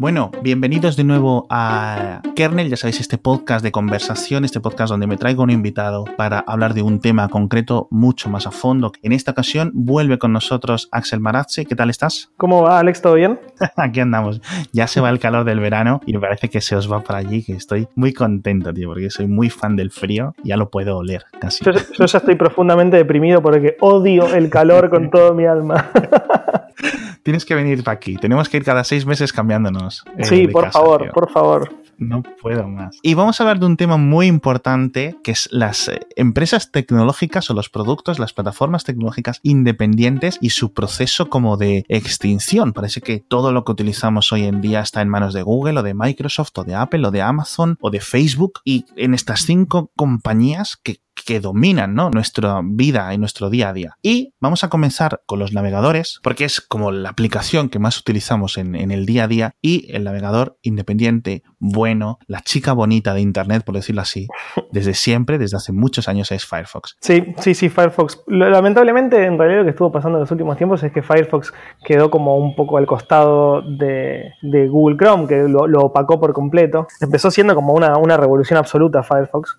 [0.00, 5.06] Bueno, bienvenidos de nuevo a Kernel, ya sabéis, este podcast de conversación, este podcast donde
[5.06, 8.92] me traigo un invitado para hablar de un tema concreto mucho más a fondo.
[9.02, 11.66] En esta ocasión vuelve con nosotros Axel Marazzi.
[11.66, 12.32] ¿Qué tal estás?
[12.38, 13.02] ¿Cómo va, Alex?
[13.02, 13.38] ¿Todo bien?
[13.76, 14.40] Aquí andamos.
[14.72, 17.18] Ya se va el calor del verano y me parece que se os va para
[17.18, 20.34] allí, que estoy muy contento, tío, porque soy muy fan del frío.
[20.42, 21.62] Ya lo puedo oler casi.
[21.62, 25.90] Yo, yo ya estoy profundamente deprimido porque odio el calor con todo mi alma.
[27.22, 28.16] Tienes que venir para aquí.
[28.16, 30.04] Tenemos que ir cada seis meses cambiándonos.
[30.16, 31.80] eh, sí, por favor, por favor.
[32.00, 32.98] No puedo más.
[33.02, 37.50] Y vamos a hablar de un tema muy importante, que es las eh, empresas tecnológicas
[37.50, 42.72] o los productos, las plataformas tecnológicas independientes y su proceso como de extinción.
[42.72, 45.82] Parece que todo lo que utilizamos hoy en día está en manos de Google o
[45.82, 48.60] de Microsoft o de Apple o de Amazon o de Facebook.
[48.64, 52.10] Y en estas cinco compañías que que dominan ¿no?
[52.10, 53.96] nuestra vida y nuestro día a día.
[54.02, 58.58] Y vamos a comenzar con los navegadores, porque es como la aplicación que más utilizamos
[58.58, 63.64] en, el día a día y el navegador independiente, bueno, la chica bonita de Internet,
[63.64, 64.28] por decirlo así,
[64.72, 66.96] desde siempre, desde hace muchos años es Firefox.
[67.00, 68.22] Sí, sí, sí, Firefox.
[68.26, 71.52] Lamentablemente, en realidad lo que estuvo pasando en los últimos tiempos es que Firefox
[71.84, 76.86] quedó como un poco al costado de, Google Chrome, que lo, opacó por completo.
[77.00, 79.58] Empezó siendo como una revolución absoluta Firefox,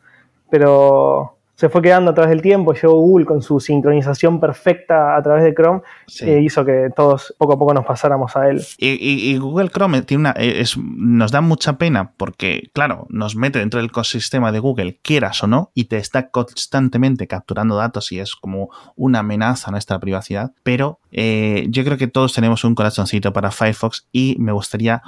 [0.50, 5.22] pero se fue quedando a través del tiempo, llegó Google con su sincronización perfecta a
[5.22, 6.28] través de Chrome sí.
[6.28, 8.66] e hizo que todos poco a poco nos pasáramos a él.
[8.80, 13.36] Y, y, y Google Chrome tiene una, es, nos da mucha pena porque, claro, nos
[13.36, 18.12] mete dentro del ecosistema de Google, quieras o no, y te está constantemente capturando datos
[18.12, 22.64] y es como una amenaza a nuestra privacidad, pero eh, yo creo que todos tenemos
[22.64, 25.04] un corazoncito para Firefox y me gustaría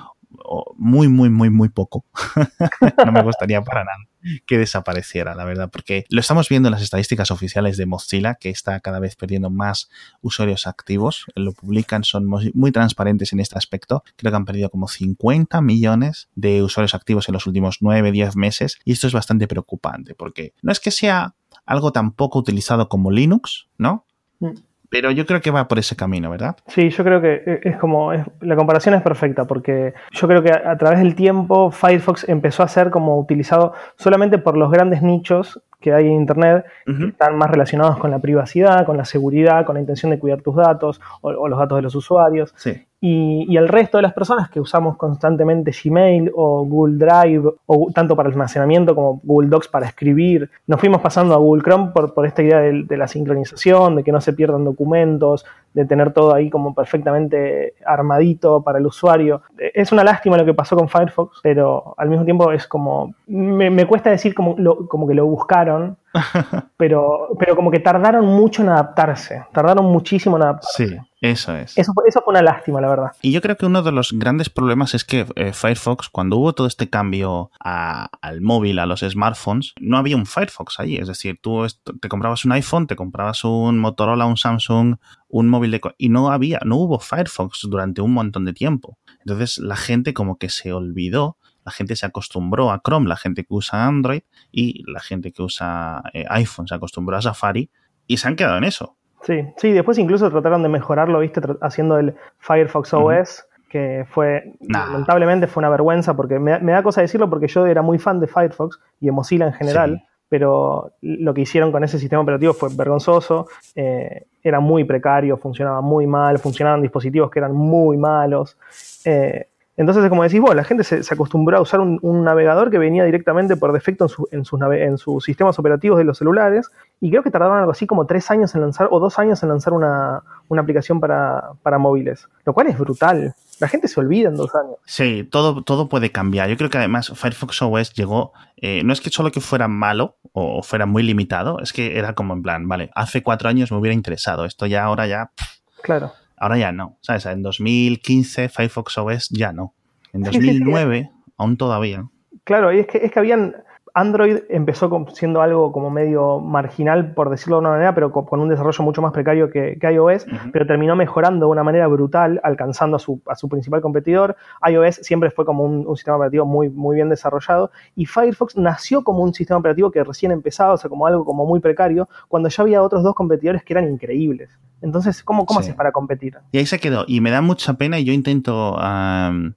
[0.78, 2.06] muy, muy, muy, muy poco.
[3.06, 3.98] no me gustaría para nada
[4.45, 8.50] que desapareciera, la verdad, porque lo estamos viendo en las estadísticas oficiales de Mozilla, que
[8.50, 9.89] está cada vez perdiendo más
[10.22, 11.26] usuarios activos.
[11.36, 14.04] Lo publican, son muy transparentes en este aspecto.
[14.16, 18.36] Creo que han perdido como 50 millones de usuarios activos en los últimos 9, 10
[18.36, 22.89] meses, y esto es bastante preocupante, porque no es que sea algo tan poco utilizado
[22.89, 24.05] como Linux, ¿no?
[24.39, 24.52] Mm.
[24.93, 26.55] Pero yo creo que va por ese camino, ¿verdad?
[26.67, 28.11] Sí, yo creo que es como.
[28.42, 32.67] La comparación es perfecta, porque yo creo que a, través del tiempo Firefox empezó a
[32.67, 36.98] ser como utilizado solamente por los grandes nichos que hay en Internet uh -huh.
[36.98, 40.42] que están más relacionados con la privacidad, con la seguridad, con la intención de cuidar
[40.42, 42.54] tus datos o, o los datos de los usuarios.
[42.55, 42.82] Sí.
[43.05, 47.92] Y, y, el resto de las personas que usamos constantemente Gmail o Google Drive, o
[47.94, 52.14] tanto para almacenamiento como Google Docs para escribir, nos fuimos pasando a Google Chrome por,
[52.14, 56.14] por esta idea de, de, la sincronización, de que no se pierdan documentos, de tener
[56.14, 59.42] todo ahí como perfectamente armadito para el usuario.
[59.58, 63.70] Es una lástima lo que pasó con Firefox, pero al mismo tiempo es como, me,
[63.70, 65.98] me cuesta decir como, lo, como que lo buscaron,
[66.78, 70.88] pero, pero como que tardaron mucho en adaptarse, tardaron muchísimo en adaptarse.
[70.88, 71.78] Sí, eso es.
[71.78, 73.11] Eso, eso fue una lástima, la verdad.
[73.22, 76.52] Y yo creo que uno de los grandes problemas es que eh, Firefox, cuando hubo
[76.52, 80.98] todo este cambio a, al móvil, a los smartphones, no había un Firefox allí.
[80.98, 81.66] Es decir, tú
[82.02, 84.98] te comprabas un iPhone, te comprabas un Motorola, un Samsung,
[85.30, 85.80] un móvil de...
[85.98, 88.98] y no había, no hubo Firefox durante un montón de tiempo.
[89.20, 93.45] Entonces la gente como que se olvidó la gente se acostumbró a Chrome, la gente
[93.45, 97.72] que usa Android y la gente que usa eh, iPhone se acostumbró a Safari
[98.06, 98.98] y se han quedado en eso.
[99.23, 103.04] Sí, sí, después incluso trataron de mejorarlo, viste, haciendo el Firefox OS.
[103.04, 103.44] Uh -huh.
[103.70, 104.86] que fue, nah.
[104.86, 108.20] lamentablemente fue una vergüenza, porque me, me, da cosa decirlo porque yo era muy fan
[108.20, 110.06] de Firefox y de Mozilla en general, sí.
[110.30, 115.82] pero lo que hicieron con ese sistema operativo fue vergonzoso, eh, era muy precario, funcionaba
[115.82, 118.58] muy mal, funcionaban dispositivos que eran muy malos,
[119.06, 122.70] eh, entonces, como decís vos, la gente se, se acostumbró a usar un, un, navegador
[122.70, 126.17] que venía directamente por defecto en, su, en, sus en, sus sistemas operativos de los
[126.20, 126.70] celulares,
[127.00, 129.50] y creo que tardaron algo así como tres años en lanzar, o dos años en
[129.50, 133.33] lanzar una, una aplicación para, para móviles, lo cual es brutal.
[133.60, 134.75] La gente se olvida en dos años.
[134.86, 136.50] Sí, todo, todo puede cambiar.
[136.50, 140.18] Yo creo que además Firefox OS llegó, eh, no es que solo que fuera malo
[140.33, 143.78] o fuera muy limitado, es que era como en plan, vale, hace cuatro años me
[143.78, 145.31] hubiera interesado, esto ya ahora ya...
[145.36, 146.12] Pff, claro.
[146.38, 147.25] Ahora ya no, ¿sabes?
[147.25, 149.74] En 2015 Firefox OS ya no.
[150.12, 151.31] En 2009 sí, sí, sí.
[151.38, 152.09] aún todavía.
[152.44, 153.56] Claro, y es que, es que habían...
[153.95, 158.50] Android empezó siendo algo como medio marginal, por decirlo de una manera, pero con un
[158.50, 160.51] desarrollo mucho más precario que, que iOS, uh -huh.
[160.51, 164.36] pero terminó mejorando de una manera brutal, alcanzando a su, a su principal competidor.
[164.68, 169.04] iOS siempre fue como un, un, sistema operativo muy, muy bien desarrollado, y Firefox nació
[169.04, 172.50] como un sistema operativo que recién empezaba, o sea, como algo como muy precario, cuando
[172.50, 174.50] ya había otros dos competidores que eran increíbles.
[174.81, 175.68] Entonces, ¿cómo, cómo sí.
[175.68, 176.38] haces para competir?
[176.51, 177.06] Y ahí se quedó.
[177.07, 178.75] Y me da mucha pena y yo intento...
[178.75, 179.54] Um,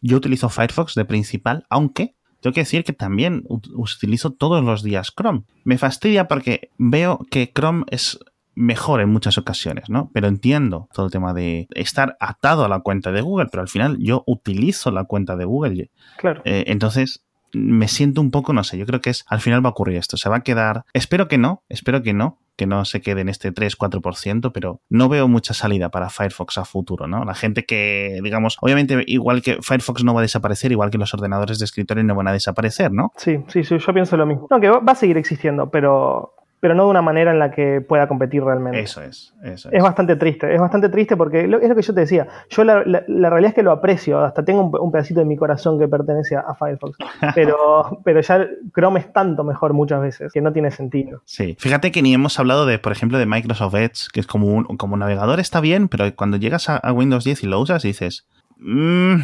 [0.00, 5.12] yo utilizo Firefox de principal, aunque tengo que decir que también utilizo todos los días
[5.16, 5.42] Chrome.
[5.64, 8.18] Me fastidia porque veo que Chrome es
[8.54, 10.10] mejor en muchas ocasiones, ¿no?
[10.12, 13.68] Pero entiendo todo el tema de estar atado a la cuenta de Google, pero al
[13.68, 15.90] final yo utilizo la cuenta de Google.
[16.18, 16.42] Claro.
[16.44, 19.70] Eh, entonces, me siento un poco, no sé, yo creo que es, al final va
[19.70, 22.84] a ocurrir esto, se va a quedar, espero que no, espero que no, que no
[22.84, 27.24] se quede en este 3-4%, pero no veo mucha salida para Firefox a futuro, ¿no?
[27.24, 31.14] La gente que, digamos, obviamente igual que Firefox no va a desaparecer, igual que los
[31.14, 33.12] ordenadores de escritorio no van a desaparecer, ¿no?
[33.16, 34.46] Sí, sí, sí, yo pienso lo mismo.
[34.50, 37.80] No, que va a seguir existiendo, pero pero no de una manera en la que
[37.80, 38.80] pueda competir realmente.
[38.80, 39.74] Eso es, eso es.
[39.74, 42.82] Es bastante triste, es bastante triste porque es lo que yo te decía, yo la,
[42.84, 46.54] realidad es que lo aprecio, hasta tengo un, pedacito de mi corazón que pertenece a,
[46.54, 46.98] Firefox,
[47.34, 51.22] pero, pero ya Chrome es tanto mejor muchas veces que no tiene sentido.
[51.24, 54.46] Sí, fíjate que ni hemos hablado de, por ejemplo, de Microsoft Edge, que es como
[54.48, 58.26] un como navegador está bien, pero cuando llegas a, Windows 10 y lo usas dices...
[58.58, 59.20] Mm".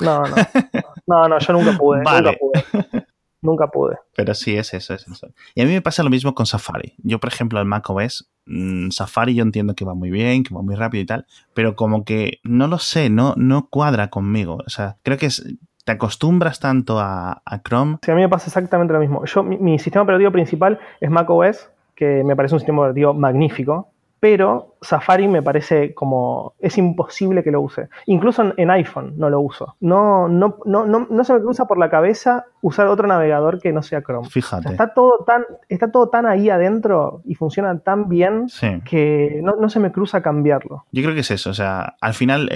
[0.00, 0.34] No, no,
[1.06, 3.01] no, no, yo nunca pude, nunca pude.
[3.42, 3.96] Nunca pude.
[4.16, 5.28] Pero sí, es eso, es eso.
[5.54, 6.94] Y a mí me pasa lo mismo con Safari.
[6.98, 10.62] Yo, por ejemplo, al macOS, mmm, Safari yo entiendo que va muy bien, que va
[10.62, 14.58] muy rápido y tal, pero como que no lo sé, no, no cuadra conmigo.
[14.64, 15.44] O sea, creo que es,
[15.84, 17.98] te acostumbras tanto a, Chrome.
[18.02, 19.24] Sí, a mí me pasa exactamente lo mismo.
[19.24, 23.90] Yo, mi, mi sistema operativo principal es macOS, que me parece un sistema operativo magnífico,
[24.20, 27.88] pero Safari me parece como es imposible que lo use.
[28.06, 29.76] Incluso en, iPhone no lo uso.
[29.80, 33.72] No, no, no, no, no se me cruza por la cabeza usar otro navegador que
[33.72, 34.28] no sea Chrome.
[34.28, 34.70] Fíjate.
[34.70, 38.46] está, todo tan, está todo tan ahí adentro y funciona tan bien
[38.84, 40.84] que no, se me cruza cambiarlo.
[40.92, 41.50] Yo creo que es eso.
[41.50, 42.48] O sea, al final,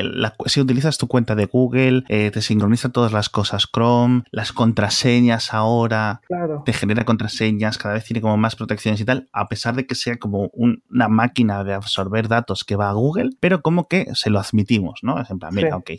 [0.46, 5.52] si utilizas tu cuenta de Google, eh, te sincroniza todas las cosas Chrome, las contraseñas
[5.52, 6.20] ahora,
[6.64, 9.94] te genera contraseñas, cada vez tiene como más protecciones y tal, a pesar de que
[9.94, 14.30] sea como una máquina de absorber datos que va a Google, pero como que se
[14.30, 15.20] lo admitimos, ¿no?
[15.20, 15.90] Es en plan, mira, ok.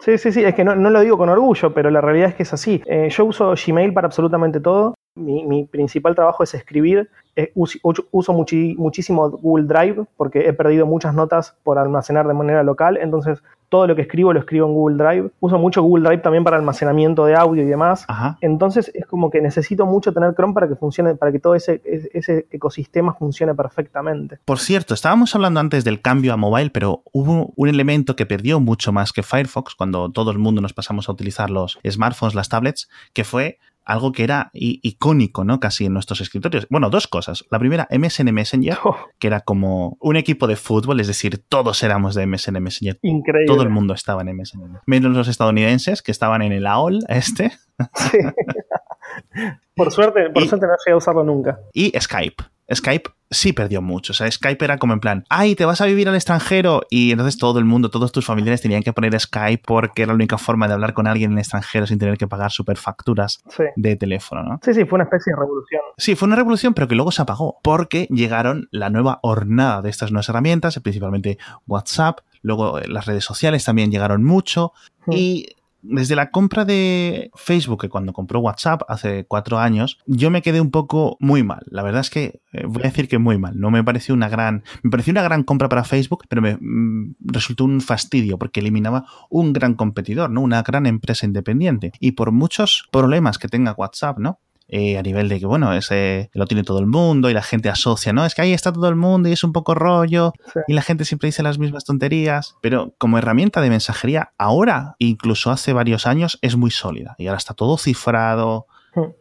[0.00, 2.42] sí, sí, sí, es que no, lo digo con orgullo, pero la realidad es que
[2.42, 2.82] es así.
[2.86, 4.94] Eh, yo uso Gmail para absolutamente todo.
[5.14, 7.10] Mi, principal trabajo es escribir.
[7.36, 12.98] Eh, uso, muchísimo Google Drive porque he perdido muchas notas por almacenar de manera local.
[12.98, 15.30] Entonces, todo lo que escribo lo escribo en Google Drive.
[15.40, 18.06] Uso mucho Google Drive también para almacenamiento de audio y demás.
[18.42, 21.80] Entonces, es como que necesito mucho tener Chrome para que funcione, para que todo ese,
[21.84, 24.38] ese ecosistema funcione perfectamente.
[24.44, 28.60] Por cierto, estábamos hablando antes del cambio a mobile, pero hubo un elemento que perdió
[28.60, 32.50] mucho más que Firefox cuando todo el mundo nos pasamos a utilizar los smartphones, las
[32.50, 35.60] tablets, que fue algo que era icónico, ¿no?
[35.60, 36.66] Casi en nuestros escritorios.
[36.70, 37.44] Bueno, dos cosas.
[37.50, 38.96] La primera, MSN Messenger, oh.
[39.18, 42.98] que era como un equipo de fútbol, es decir, todos éramos de MSN Messenger.
[43.02, 43.46] Increíble.
[43.46, 44.80] Todo el mundo estaba en MSN.
[44.86, 47.52] Menos los estadounidenses, que estaban en el AOL, este.
[47.94, 48.18] Sí.
[49.74, 51.58] por suerte, por suerte no llegué a usarlo nunca.
[51.72, 52.51] Y Skype.
[52.74, 54.12] Skype sí perdió mucho.
[54.12, 56.82] O sea, Skype era como en plan, ay, te vas a vivir al extranjero.
[56.90, 60.14] Y entonces todo el mundo, todos tus familiares tenían que poner Skype porque era la
[60.14, 63.42] única forma de hablar con alguien en el extranjero sin tener que pagar superfacturas
[63.76, 64.60] de teléfono, ¿no?
[64.62, 65.82] Sí, sí, fue una especie de revolución.
[65.96, 69.90] Sí, fue una revolución, pero que luego se apagó porque llegaron la nueva hornada de
[69.90, 72.20] estas nuevas herramientas, principalmente WhatsApp.
[72.42, 74.72] Luego eh, las redes sociales también llegaron mucho.
[75.06, 75.12] Hmm.
[75.12, 75.46] Y
[75.82, 80.60] desde la compra de Facebook, que cuando compró WhatsApp hace cuatro años, yo me quedé
[80.60, 81.64] un poco muy mal.
[81.66, 83.58] La verdad es que eh, voy a decir que muy mal.
[83.58, 84.62] No me pareció una gran.
[84.82, 89.04] Me pareció una gran compra para Facebook, pero me mm, resultó un fastidio porque eliminaba
[89.28, 90.40] un gran competidor, ¿no?
[90.40, 91.92] Una gran empresa independiente.
[91.98, 94.38] Y por muchos problemas que tenga WhatsApp, ¿no?
[94.74, 97.68] Eh, a nivel de que, bueno, ese lo tiene todo el mundo y la gente
[97.68, 98.24] asocia, ¿no?
[98.24, 100.32] Es que ahí está todo el mundo y es un poco rollo
[100.66, 105.50] y la gente siempre dice las mismas tonterías, pero como herramienta de mensajería, ahora, incluso
[105.50, 108.66] hace varios años, es muy sólida y ahora está todo cifrado.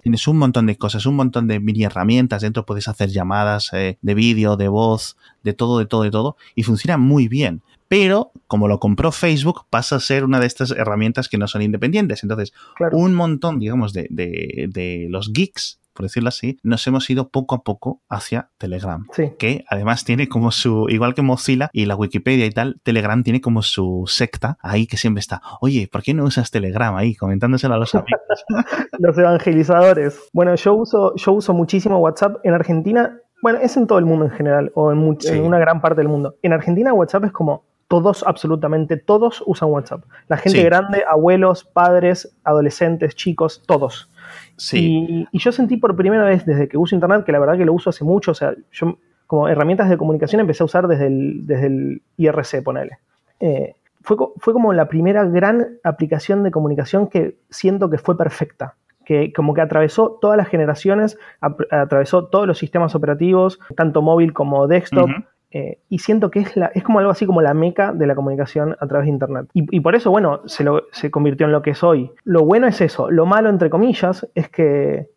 [0.02, 2.42] Tienes un montón de cosas, un montón de mini herramientas.
[2.42, 6.38] Dentro puedes hacer llamadas eh, de vídeo, de voz, de todo, de todo, de todo.
[6.56, 10.72] Y funciona muy bien pero como lo compró Facebook, pasa a ser una de estas
[10.72, 12.24] herramientas que no son independientes.
[12.24, 12.54] Entonces,
[12.94, 17.64] un montón, digamos, de, de, los geeks por decirlo así, nos hemos ido poco a
[17.64, 19.06] poco hacia Telegram.
[19.38, 23.42] Que además tiene como su, igual que Mozilla y la Wikipedia y tal, Telegram tiene
[23.42, 27.14] como su secta ahí que siempre está, oye, ¿por qué no usas Telegram ahí?
[27.14, 28.22] Comentándoselo a los amigos.
[29.00, 30.18] los evangelizadores.
[30.32, 32.38] Bueno, yo uso, yo uso muchísimo WhatsApp.
[32.46, 35.82] En Argentina, bueno, es en todo el mundo en general, o en, en una gran
[35.82, 36.38] parte del mundo.
[36.42, 40.06] En Argentina WhatsApp es como todos, absolutamente todos usan WhatsApp.
[40.30, 44.10] La gente grande, abuelos, padres, adolescentes, chicos, todos.
[44.56, 45.28] Sí.
[45.30, 47.74] Y, yo sentí por primera vez desde que uso Internet, que la verdad que lo
[47.74, 51.46] uso hace mucho, o sea, yo como herramientas de comunicación empecé a usar desde el,
[51.46, 53.00] desde el IRC, ponele.
[53.42, 58.78] Eh, fue, fue como la primera gran aplicación de comunicación que siento que fue perfecta
[59.04, 64.68] que como que atravesó todas las generaciones, atravesó todos los sistemas operativos, tanto móvil como
[64.68, 65.10] desktop,
[65.52, 68.16] eh, y siento que es, la, es como algo así como la meca de la
[68.16, 69.48] comunicación a través de Internet.
[69.54, 72.12] Y, por eso, bueno, se, lo, se convirtió en lo que es hoy.
[72.24, 73.12] Lo bueno es eso.
[73.12, 75.10] Lo malo, entre comillas, es que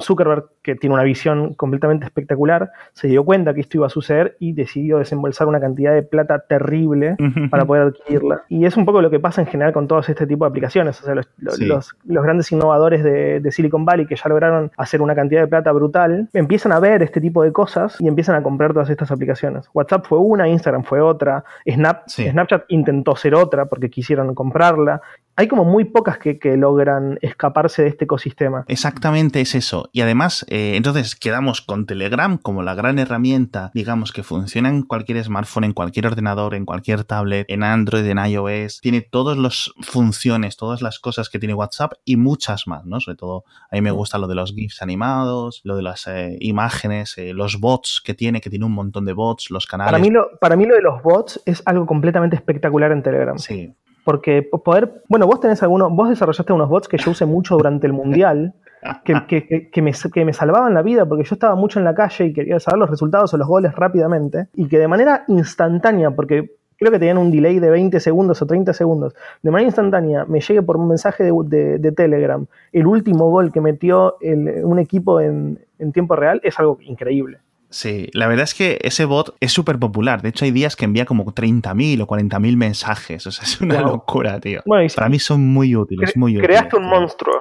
[0.00, 4.36] Zuckerberg que tiene una visión completamente espectacular, se dio cuenta que esto iba a suceder
[4.38, 7.16] y decidió desembolsar una cantidad de plata terrible
[7.50, 8.42] para poder adquirirla.
[8.48, 11.00] Y es un poco lo que pasa en general con todos este tipo de aplicaciones.
[11.00, 15.14] O sea, los, los, grandes innovadores de, de, Silicon Valley que ya lograron hacer una
[15.14, 18.72] cantidad de plata brutal, empiezan a ver este tipo de cosas y empiezan a comprar
[18.72, 19.68] todas estas aplicaciones.
[19.74, 25.00] WhatsApp fue una, Instagram fue otra, Snap, Snapchat intentó ser otra porque quisieron comprarla
[25.36, 28.64] hay como muy pocas que, logran escaparse de este ecosistema.
[28.68, 29.88] Exactamente es eso.
[29.92, 34.82] Y además, eh, entonces quedamos con Telegram como la gran herramienta, digamos, que funciona en
[34.82, 38.80] cualquier smartphone, en cualquier ordenador, en cualquier tablet, en Android, en iOS.
[38.82, 43.00] Tiene todas las funciones, todas las cosas que tiene WhatsApp y muchas más, ¿no?
[43.00, 46.36] Sobre todo, a mí me gusta lo de los GIFs animados, lo de las eh,
[46.40, 49.92] imágenes, eh, los bots que tiene, que tiene un montón de bots, los canales.
[49.92, 53.38] Para mí, lo, para mí lo de los bots es algo completamente espectacular en Telegram.
[53.38, 53.74] Sí,
[54.04, 57.86] porque poder, bueno, vos tenés algunos, vos desarrollaste unos bots que yo usé mucho durante
[57.86, 58.54] el mundial,
[59.04, 61.94] que, que, que, me, que me salvaban la vida porque yo estaba mucho en la
[61.94, 66.10] calle y quería saber los resultados o los goles rápidamente, y que de manera instantánea,
[66.10, 70.24] porque creo que tenían un delay de 20 segundos o 30 segundos, de manera instantánea
[70.24, 74.80] me llegue por un mensaje de, de, Telegram el último gol que metió el, un
[74.80, 77.38] equipo en, en tiempo real, es algo increíble.
[77.72, 80.20] Sí, la verdad es que ese bot es súper popular.
[80.20, 83.26] De hecho, hay días que envía como 30.000 o 40.000 mensajes.
[83.26, 84.62] O sea, es una locura, tío.
[84.94, 86.48] Para mí son muy útiles, muy útiles.
[86.48, 87.34] Creaste un monstruo.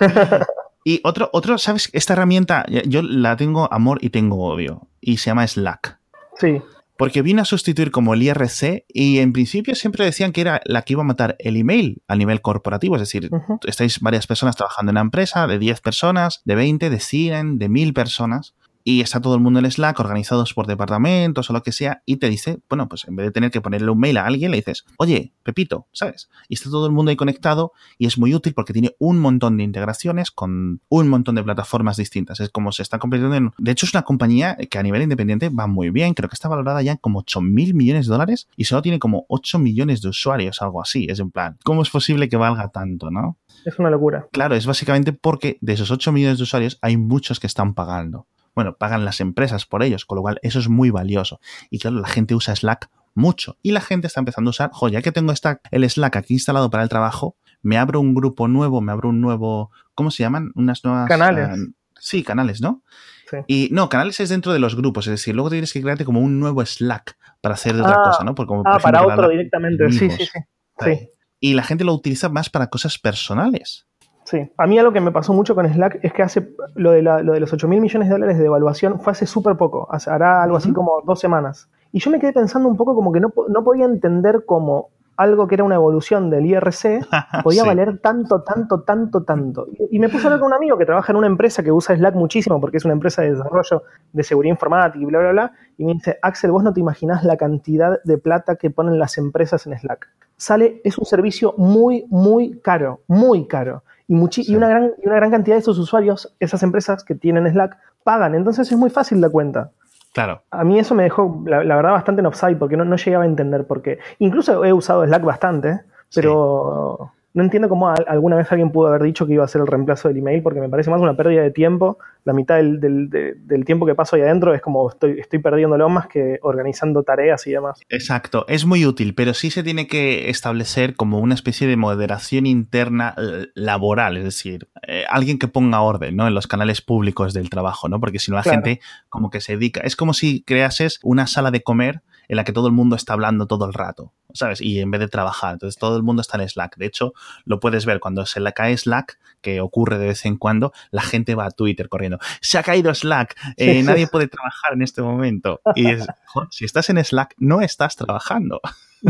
[0.84, 1.90] y otro, otro, ¿sabes?
[1.92, 4.86] Esta herramienta, yo la tengo amor y tengo odio.
[5.00, 5.98] Y se llama Slack.
[6.38, 6.62] Sí.
[6.96, 10.82] Porque vino a sustituir como el IRC y en principio siempre decían que era la
[10.82, 12.94] que iba a matar el email a nivel corporativo.
[12.94, 13.28] Es decir,
[13.66, 17.68] estáis varias personas trabajando en una empresa, de 10 personas, de 20, de 100, de
[17.68, 18.54] 1000 personas
[18.84, 22.16] y está todo el mundo en Slack organizados por departamentos o lo que sea y
[22.16, 24.58] te dice, bueno, pues en vez de tener que ponerle un mail a alguien, le
[24.58, 26.28] dices, oye, Pepito, ¿sabes?
[26.48, 29.56] Y está todo el mundo ahí conectado y es muy útil porque tiene un montón
[29.56, 32.40] de integraciones con un montón de plataformas distintas.
[32.40, 33.52] Es como se está convirtiendo en...
[33.58, 36.48] De hecho, es una compañía que a nivel independiente va muy bien, creo que está
[36.48, 40.02] valorada ya en como 8 mil millones de dólares y solo tiene como 8 millones
[40.02, 41.06] de usuarios, algo así.
[41.08, 43.38] Es en plan, ¿cómo es posible que valga tanto, no?
[43.64, 44.26] Es una locura.
[44.32, 48.26] Claro, es básicamente porque de esos 8 millones de usuarios hay muchos que están pagando
[48.54, 51.40] bueno, pagan las empresas por ellos, con lo cual eso es muy valioso.
[51.70, 53.56] Y claro, la gente usa Slack mucho.
[53.62, 56.34] Y la gente está empezando a usar, jo, ya que tengo esta, el Slack aquí
[56.34, 60.22] instalado para el trabajo, me abro un grupo nuevo, me abro un nuevo, ¿cómo se
[60.22, 60.52] llaman?
[60.54, 61.08] Unas nuevas...
[61.08, 61.48] Canales.
[61.50, 61.56] Ah,
[61.98, 62.82] sí, canales, ¿no?
[63.30, 63.36] Sí.
[63.46, 66.20] Y no, canales es dentro de los grupos, es decir, luego tienes que crearte como
[66.20, 68.34] un nuevo Slack para hacer otra ah, cosa, ¿no?
[68.34, 70.40] Porque ah, para otro directamente, sí, sí, sí,
[70.80, 71.08] sí.
[71.40, 73.86] Y la gente lo utiliza más para cosas personales.
[74.24, 77.02] Sí, a mí algo que me pasó mucho con Slack es que hace lo de,
[77.02, 80.42] lo de los 8 mil millones de dólares de evaluación fue hace súper poco, hará
[80.42, 81.68] algo así como dos semanas.
[81.92, 85.46] Y yo me quedé pensando un poco como que no, no podía entender cómo algo
[85.46, 87.06] que era una evolución del IRC
[87.44, 89.66] podía valer tanto, tanto, tanto, tanto.
[89.90, 91.96] Y, me puse a hablar con un amigo que trabaja en una empresa que usa
[91.96, 95.52] Slack muchísimo porque es una empresa de desarrollo de seguridad informática y bla, bla, bla.
[95.78, 99.18] Y me dice, Axel, vos no te imaginás la cantidad de plata que ponen las
[99.18, 100.08] empresas en Slack.
[100.36, 103.84] Sale, es un servicio muy, muy caro, muy caro.
[104.08, 108.34] Y, una gran, una gran cantidad de esos usuarios, esas empresas que tienen Slack, pagan.
[108.34, 109.70] Entonces es muy fácil la cuenta.
[110.12, 110.42] Claro.
[110.50, 113.26] A mí eso me dejó, la, verdad, bastante en offside porque no, no, llegaba a
[113.26, 113.98] entender por qué.
[114.18, 115.80] Incluso he usado Slack bastante,
[116.14, 119.66] pero no entiendo cómo alguna vez alguien pudo haber dicho que iba a ser el
[119.66, 123.86] reemplazo del email porque me parece más una pérdida de tiempo la mitad del, tiempo
[123.86, 127.80] que paso ahí adentro es como estoy, estoy perdiéndolo más que organizando tareas y demás.
[127.88, 132.46] Exacto, es muy útil, pero sí se tiene que establecer como una especie de moderación
[132.46, 136.28] interna eh, laboral, es decir, eh, alguien que ponga orden ¿no?
[136.28, 137.98] en los canales públicos del trabajo, ¿no?
[137.98, 141.50] porque si no la gente como que se dedica, es como si creases una sala
[141.50, 144.60] de comer en la que todo el mundo está hablando todo el rato, ¿sabes?
[144.60, 146.76] Y en vez de trabajar, entonces todo el mundo está en Slack.
[146.76, 147.12] De hecho,
[147.44, 151.02] lo puedes ver cuando se le cae Slack, que ocurre de vez en cuando, la
[151.02, 152.18] gente va a Twitter corriendo.
[152.40, 155.60] Se ha caído Slack, eh, nadie puede trabajar en este momento.
[155.74, 156.06] Y es,
[156.50, 158.60] si estás en Slack, no estás trabajando.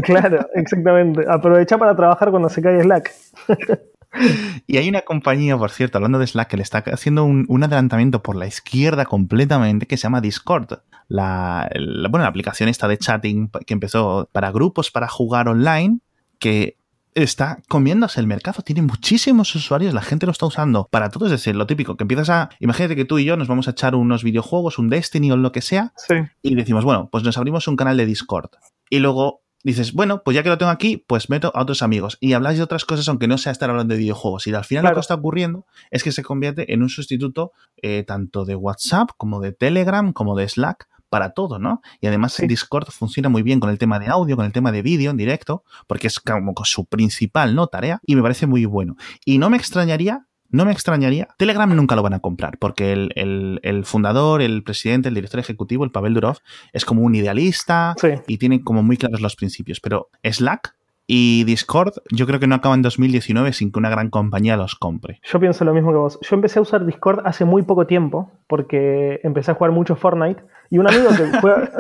[0.03, 1.25] Claro, exactamente.
[1.29, 3.13] Aprovecha para trabajar cuando se cae Slack.
[4.67, 8.23] Y hay una compañía, por cierto, hablando de Slack, que le está haciendo un, adelantamiento
[8.23, 10.81] por la izquierda completamente que se llama Discord.
[11.09, 11.69] La,
[12.11, 15.99] bueno, la aplicación esta de chatting que empezó para grupos, para jugar online,
[16.39, 16.77] que
[17.15, 21.31] está comiéndose el mercado, tiene muchísimos usuarios, la gente lo está usando para todo, es
[21.31, 23.95] decir, lo típico, que empiezas a, imagínate que tú y yo nos vamos a echar
[23.95, 25.93] unos videojuegos, un Destiny o lo que sea,
[26.41, 28.51] y decimos, bueno, pues nos abrimos un canal de Discord.
[28.89, 32.19] Y luego dices, bueno, pues ya que lo tengo aquí, pues meto a otros amigos
[32.21, 34.47] y habláis de otras cosas aunque no sea estar hablando de videojuegos.
[34.47, 38.05] Y al final lo que está ocurriendo es que se convierte en un sustituto eh,
[38.05, 41.83] tanto de WhatsApp como de Telegram como de Slack para todo, ¿no?
[42.01, 44.73] Y además el Discord funciona muy bien con el tema de audio, con el tema
[44.73, 47.67] de vídeo en directo, porque es como su principal, ¿no?
[47.67, 48.97] Tarea y me parece muy bueno.
[49.27, 51.29] Y no me extrañaría no me extrañaría.
[51.39, 55.91] Telegram nunca lo van a comprar, porque el, fundador, el presidente, el director ejecutivo, el
[55.91, 56.39] Pavel Durov,
[56.73, 57.95] es como un idealista
[58.27, 59.81] y tiene como muy claros los principios.
[59.81, 60.75] Pero Slack
[61.07, 64.77] y Discord, yo creo que no acaba en 2019 sin que una gran compañía los
[64.77, 65.21] compre.
[65.25, 66.19] Yo pienso lo mismo que vos.
[66.23, 70.43] Yo empecé a usar Discord hace muy poco tiempo, porque empecé a jugar mucho Fortnite.
[70.71, 71.73] Y un amigo que juega.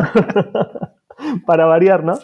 [1.47, 2.19] para variar, ¿no?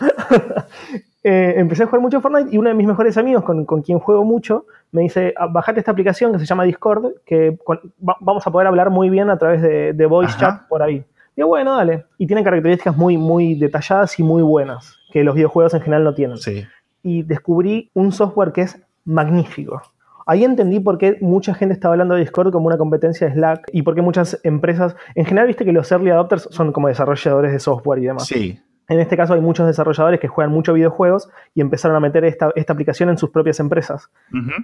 [1.24, 4.24] Eh, empecé a jugar mucho Fortnite y uno de mis mejores amigos con, quien juego
[4.24, 7.58] mucho me dice, ah, bajate esta aplicación que se llama Discord, que
[7.98, 11.04] vamos a poder hablar muy bien a través de, voice chat por ahí.
[11.36, 12.04] Y bueno, dale.
[12.18, 16.14] Y tiene características muy, muy detalladas y muy buenas, que los videojuegos en general no
[16.14, 16.36] tienen.
[16.38, 16.66] Sí.
[17.02, 19.82] Y descubrí un software que es magnífico.
[20.26, 23.70] Ahí entendí por qué mucha gente estaba hablando de Discord como una competencia de Slack
[23.72, 27.50] y por qué muchas empresas, en general, viste que los early adopters son como desarrolladores
[27.50, 28.26] de software y demás.
[28.26, 28.60] Sí.
[28.88, 32.50] En este caso hay muchos desarrolladores que juegan mucho videojuegos y empezaron a meter esta,
[32.68, 34.10] aplicación en sus propias empresas.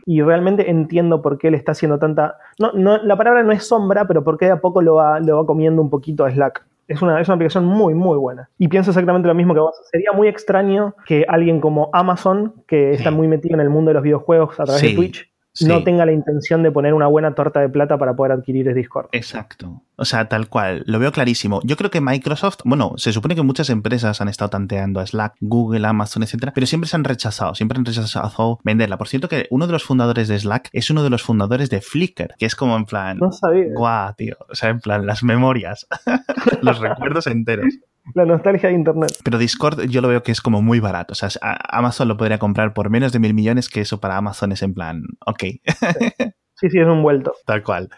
[0.07, 2.39] Y realmente entiendo por qué le está haciendo tanta...
[2.59, 5.21] No, no, la palabra no es sombra, pero por qué de a poco lo va,
[5.21, 6.65] lo va comiendo un poquito a Slack.
[6.89, 8.49] Es una, es una aplicación muy, muy buena.
[8.59, 9.77] Y pienso exactamente lo mismo que vos.
[9.91, 13.95] Sería muy extraño que alguien como Amazon, que está muy metido en el mundo de
[13.95, 17.61] los videojuegos a través de Twitch, no tenga la intención de poner una buena torta
[17.61, 19.09] de plata para poder adquirir el Discord.
[19.13, 19.83] Exacto.
[19.97, 20.83] O sea, tal cual.
[20.87, 21.61] Lo veo clarísimo.
[21.63, 25.37] Yo creo que Microsoft, bueno, se supone que muchas empresas han estado tanteando a Slack,
[25.41, 28.99] Google, Amazon, etcétera, pero siempre se han rechazado, siempre han rechazado venderla.
[28.99, 31.81] Por cierto, que uno de los fundadores de Slack es uno de los fundadores de
[31.81, 33.19] Flickr, que es como en plan.
[33.19, 33.67] No sabía.
[33.75, 34.37] Guau, tío.
[34.51, 35.87] O sea, en plan, las memorias,
[36.63, 37.75] los recuerdos enteros.
[38.13, 39.13] La nostalgia de Internet.
[39.25, 41.13] Pero Discord yo lo veo que es como muy barato.
[41.13, 41.31] O sea,
[41.69, 44.75] Amazon lo podría comprar por menos de mil millones, que eso para Amazon es en
[44.75, 45.43] plan, ok.
[45.43, 45.61] Sí,
[46.57, 47.33] sí, es un vuelto.
[47.47, 47.89] Tal cual.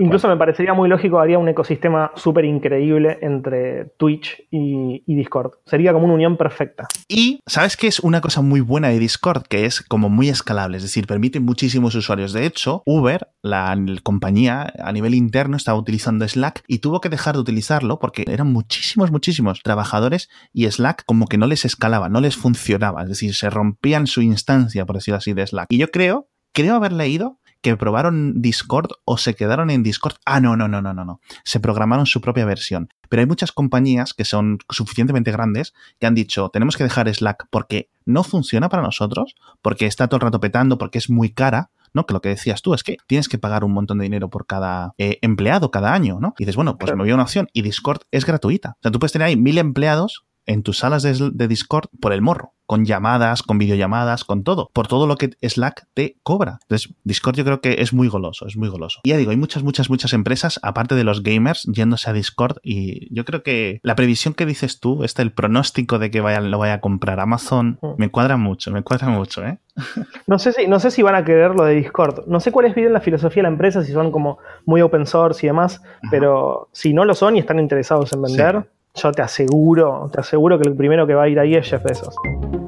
[0.00, 5.52] Incluso me parecería muy lógico, haría un ecosistema súper increíble entre Twitch y, Discord.
[5.66, 6.88] Sería como una unión perfecta.
[7.08, 9.42] Y, ¿sabes qué es una cosa muy buena de Discord?
[9.42, 12.32] Que es como muy escalable, es decir, permite muchísimos usuarios.
[12.32, 17.34] De hecho, Uber, la compañía a nivel interno, estaba utilizando Slack y tuvo que dejar
[17.34, 22.20] de utilizarlo porque eran muchísimos, muchísimos trabajadores y Slack como que no les escalaba, no
[22.20, 23.02] les funcionaba.
[23.02, 25.66] Es decir, se rompían su instancia, por decirlo así, de Slack.
[25.70, 30.16] Y yo creo, creo haber leído que probaron Discord o se quedaron en Discord.
[30.26, 31.20] Ah, no, no, no, no, no, no.
[31.44, 32.88] Se programaron su propia versión.
[33.08, 37.46] Pero hay muchas compañías que son suficientemente grandes que han dicho, tenemos que dejar Slack
[37.50, 41.70] porque no funciona para nosotros, porque está todo el rato petando, porque es muy cara.
[41.94, 42.06] ¿no?
[42.06, 44.46] Que lo que decías tú es que tienes que pagar un montón de dinero por
[44.46, 46.32] cada eh, empleado cada año, ¿no?
[46.38, 48.76] Y dices, bueno, pues me voy a una opción y Discord es gratuita.
[48.78, 52.22] O sea, tú puedes tener ahí mil empleados en tus salas de, Discord por el
[52.22, 56.58] morro, con llamadas, con videollamadas, con todo, por todo lo que Slack te cobra.
[56.62, 59.00] Entonces, Discord yo creo que es muy goloso, es muy goloso.
[59.04, 62.56] Y ya digo, hay muchas, muchas, muchas empresas, aparte de los gamers, yéndose a Discord
[62.62, 66.40] y yo creo que la previsión que dices tú, este, el pronóstico de que vaya,
[66.40, 67.94] lo vaya a comprar Amazon, mm.
[67.98, 69.58] me cuadra mucho, me cuadra mucho, ¿eh?
[70.26, 72.26] No sé si, no sé si van a querer lo de Discord.
[72.26, 75.06] No sé cuál es bien la filosofía de la empresa, si son como muy open
[75.06, 79.22] source y demás, pero si no lo son y están interesados en vender, yo te
[79.22, 82.14] aseguro, te aseguro que el primero que va a ir ahí es Jeff Bezos.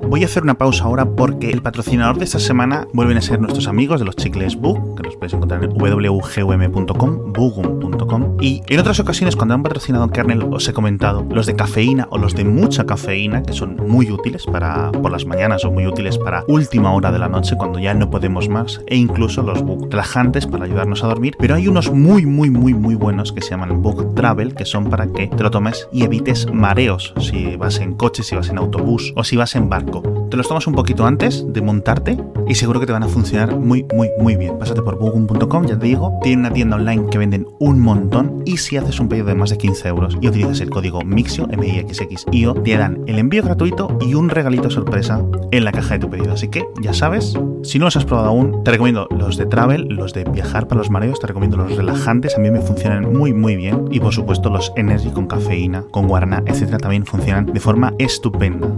[0.08, 3.40] Voy a hacer una pausa ahora porque el patrocinador de esta semana vuelven a ser
[3.40, 4.56] nuestros amigos de los chicles
[4.93, 8.36] que los podéis encontrar en www.gum.com, bugum.com.
[8.40, 12.18] Y en otras ocasiones, cuando han patrocinado Kernel, os he comentado los de cafeína o
[12.18, 16.18] los de mucha cafeína, que son muy útiles para por las mañanas o muy útiles
[16.18, 19.88] para última hora de la noche, cuando ya no podemos más, e incluso los Bug
[19.90, 21.36] relajantes para ayudarnos a dormir.
[21.38, 24.90] Pero hay unos muy, muy, muy, muy buenos que se llaman Bug Travel, que son
[24.90, 28.58] para que te lo tomes y evites mareos si vas en coche, si vas en
[28.58, 30.02] autobús o si vas en barco.
[30.30, 33.56] Te los tomas un poquito antes de montarte y seguro que te van a funcionar
[33.58, 34.58] muy, muy, muy bien.
[34.58, 38.56] Pásate por bugum.com, ya te digo, tiene una tienda online que venden un montón y
[38.56, 41.66] si haces un pedido de más de 15 euros y utilizas el código MIXIO, m
[41.66, 45.64] i x x i -O, te dan el envío gratuito y un regalito sorpresa en
[45.64, 46.32] la caja de tu pedido.
[46.32, 49.88] Así que ya sabes, si no los has probado aún, te recomiendo los de travel,
[49.88, 53.32] los de viajar para los mareos, te recomiendo los relajantes, a mí me funcionan muy,
[53.32, 57.60] muy bien y por supuesto los energy con cafeína, con guarana, etcétera, también funcionan de
[57.60, 58.68] forma estupenda.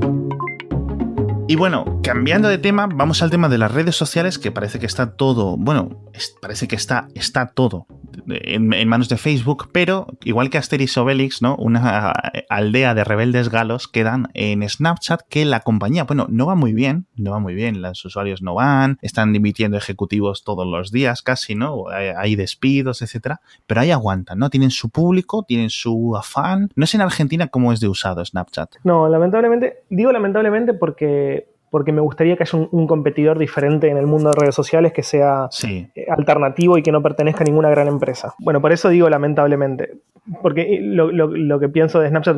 [1.48, 4.87] Y bueno, cambiando de tema, vamos al tema de las redes sociales, que parece que
[4.87, 6.04] está todo, bueno,
[6.42, 7.87] parece que está, está todo
[8.26, 11.57] en, manos de Facebook, pero igual que Asterix Obelix, ¿no?
[11.57, 12.12] Una
[12.48, 17.07] aldea de rebeldes galos quedan en Snapchat que la compañía, bueno, no va muy bien,
[17.16, 21.55] no va muy bien, los usuarios no van, están dimitiendo ejecutivos todos los días casi,
[21.55, 21.85] ¿no?
[21.88, 24.50] Hay, despidos, etcétera, pero ahí aguantan, ¿no?
[24.50, 26.68] Tienen su público, tienen su afán.
[26.74, 28.76] No es en Argentina cómo es de usado Snapchat.
[28.85, 34.06] No, lamentablemente, digo lamentablemente porque porque me gustaría que haya un, competidor diferente en el
[34.06, 37.86] mundo de redes sociales que sea eh, alternativo y que no pertenezca a ninguna gran
[37.86, 38.34] empresa.
[38.38, 39.98] Bueno, por eso digo lamentablemente.
[40.40, 42.34] porque lo, lo, que pienso de Snapchat,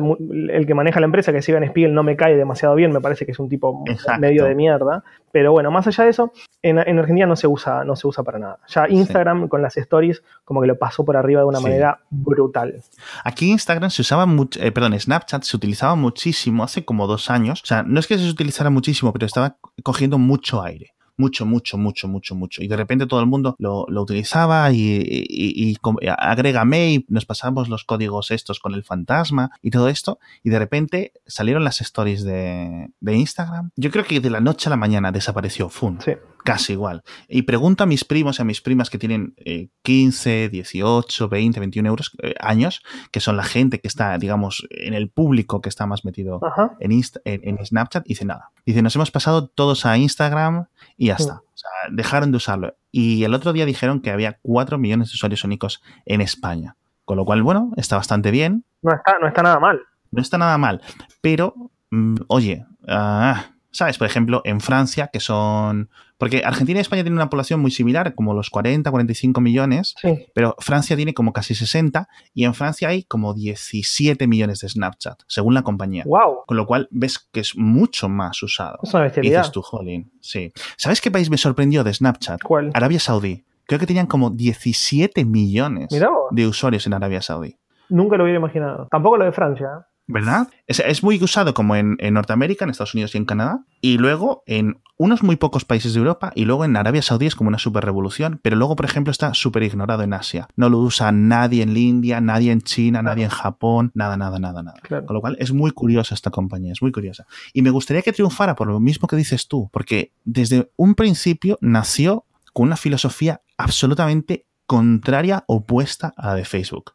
[0.49, 2.99] el que maneja la empresa, que es Steven Spiegel, no me cae demasiado bien, me
[2.99, 3.81] parece que es un tipo
[4.19, 5.05] medio de mierda.
[5.31, 8.23] Pero bueno, más allá de eso, en, en, Argentina no se usa, no se usa
[8.23, 8.57] para nada.
[8.67, 12.81] Ya Instagram con las stories como que lo pasó por arriba de una manera brutal.
[13.23, 17.61] Aquí Instagram se usaba mucho, eh, perdón, Snapchat se utilizaba muchísimo hace como dos años.
[17.61, 21.77] O sea, no es que se utilizara muchísimo, pero estaba cogiendo mucho aire mucho, mucho,
[21.77, 22.63] mucho, mucho, mucho.
[22.63, 25.77] Y de repente todo el mundo lo, utilizaba y, y, y,
[26.17, 30.19] agrégame y nos pasamos los códigos estos con el fantasma y todo esto.
[30.43, 33.71] Y de repente salieron las stories de, de Instagram.
[33.75, 35.99] Yo creo que de la noche a la mañana desapareció Fun.
[36.03, 36.13] Sí
[36.49, 37.03] casi igual.
[37.27, 39.35] Y pregunto a mis primos y a mis primas que tienen
[39.83, 42.81] 15, 18, 20, 21 euros, eh, años,
[43.11, 46.41] que son la gente que está, digamos, en el público que está más metido
[46.79, 46.91] en,
[47.23, 48.49] en, Snapchat, y dice nada.
[48.65, 50.65] Dice, nos hemos pasado todos a Instagram
[50.97, 51.33] y ya está.
[51.35, 52.73] O sea, dejaron de usarlo.
[52.91, 56.77] Y el otro día dijeron que había 4 millones de usuarios únicos en España.
[57.05, 58.65] Con lo cual, bueno, está bastante bien.
[58.81, 59.81] No está, no está nada mal.
[60.09, 60.81] No está nada mal.
[61.21, 61.53] Pero,
[61.91, 63.97] mm, oye, ah, ¿sabes?
[63.97, 68.13] Por ejemplo, en Francia, que son porque Argentina y España tienen una población muy similar,
[68.13, 69.95] como los 40, 45 millones,
[70.35, 75.21] pero Francia tiene como casi 60 y en Francia hay como 17 millones de Snapchat,
[75.27, 76.03] según la compañía.
[76.05, 76.43] Wow.
[76.45, 78.79] Con lo cual ves que es mucho más usado.
[78.83, 79.39] Es una bestialidad.
[79.39, 80.11] dices tú, jolín.
[80.19, 80.51] Sí.
[80.75, 82.41] ¿Sabes qué país me sorprendió de Snapchat?
[82.43, 82.71] ¿Cuál?
[82.73, 83.45] Arabia Saudí.
[83.65, 85.87] Creo que tenían como 17 millones
[86.31, 87.55] de usuarios en Arabia Saudí.
[87.87, 88.89] Nunca lo hubiera imaginado.
[88.91, 89.87] Tampoco lo de Francia.
[90.09, 90.47] ¿Verdad?
[90.65, 93.63] Es, muy usado como en, Norteamérica, en Estados Unidos y en Canadá.
[93.79, 96.31] Y luego en unos muy pocos países de Europa.
[96.33, 98.39] Y luego en Arabia Saudí es como una super revolución.
[98.41, 100.47] Pero luego, por ejemplo, está súper ignorado en Asia.
[100.55, 103.91] No lo usa nadie en India, nadie en China, nadie en Japón.
[103.93, 104.79] Nada, nada, nada, nada.
[105.05, 107.27] Con lo cual es muy curiosa esta compañía, es muy curiosa.
[107.53, 109.69] Y me gustaría que triunfara por lo mismo que dices tú.
[109.71, 116.93] Porque desde un principio nació con una filosofía absolutamente contraria, opuesta a la de Facebook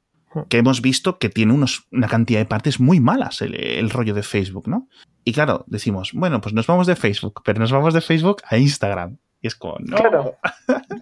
[0.49, 4.23] que hemos visto que tiene unos, una cantidad de partes muy malas el, rollo de
[4.23, 4.89] Facebook, ¿no?
[5.25, 8.57] Y claro, decimos, bueno, pues nos vamos de Facebook, pero nos vamos de Facebook a
[8.59, 9.17] Instagram.
[9.41, 9.97] Y es como, no.
[9.97, 10.37] Claro.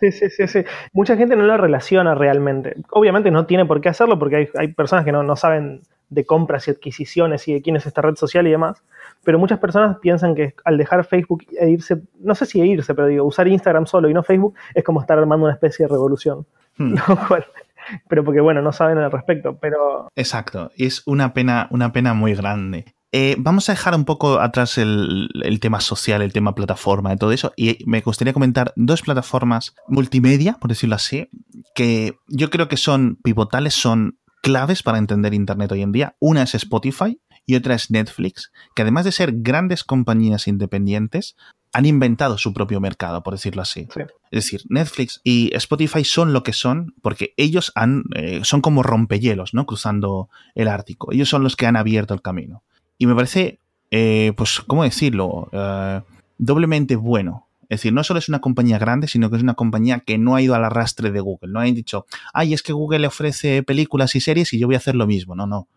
[0.01, 0.65] Sí, sí, sí, sí.
[0.93, 2.75] Mucha gente no lo relaciona realmente.
[2.91, 6.27] Obviamente no tiene por qué hacerlo porque hay, hay personas que no, no, saben de
[6.27, 8.83] compras y adquisiciones y de quién es esta red social y demás.
[9.25, 13.07] Pero muchas personas piensan que al dejar Facebook e irse, no sé si irse, pero
[13.07, 16.45] digo, usar Instagram solo y no Facebook es como estar armando una especie de revolución.
[16.77, 16.95] Hmm.
[17.09, 17.47] Lo cual
[18.09, 20.09] pero porque bueno, no saben al respecto, pero...
[20.17, 22.85] Exacto, y es una pena, una pena muy grande.
[23.15, 25.29] Eh, vamos a dejar un poco atrás el,
[25.61, 27.53] tema social, el tema plataforma y todo eso.
[27.57, 31.29] Y me gustaría comentar dos plataformas multimedia, por decirlo así,
[31.75, 36.17] que yo creo que son pivotales, son claves para entender Internet hoy en día.
[36.21, 41.37] Una es Spotify y otra es Netflix, que además de ser grandes compañías independientes,
[41.73, 43.89] han inventado su propio mercado, por decirlo así.
[44.31, 48.83] Es decir, Netflix y Spotify son lo que son porque ellos han, eh, son como
[48.83, 49.65] rompehielos, ¿no?
[49.65, 51.13] Cruzando el Ártico.
[51.13, 52.63] Ellos son los que han abierto el camino.
[52.99, 53.59] Y me parece,
[53.91, 55.49] eh, pues, ¿cómo decirlo?
[55.53, 56.03] Eh,
[56.37, 57.47] doblemente bueno.
[57.71, 60.35] Es decir, no solo es una compañía grande, sino que es una compañía que no
[60.35, 61.53] ha ido al arrastre de Google.
[61.53, 64.75] No han dicho, ay, es que Google le ofrece películas y series y yo voy
[64.75, 65.35] a hacer lo mismo.
[65.35, 65.69] No, no.